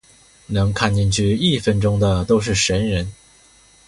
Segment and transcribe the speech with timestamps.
[0.47, 3.13] 能看的进去一分钟就是神人